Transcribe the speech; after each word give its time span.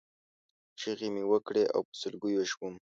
چغې 0.79 1.07
مې 1.13 1.23
وکړې 1.31 1.63
او 1.75 1.81
په 1.87 1.93
سلګیو 2.01 2.43
شوم. 2.51 2.75